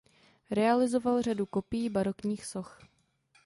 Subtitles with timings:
[0.51, 2.79] Realizoval řadu kopií barokních soch.